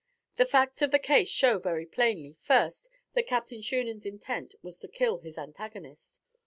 [0.37, 4.87] The facts of the case show very plainly, first, that Captain Shunan's intent was to
[4.87, 6.21] kill his antagonist.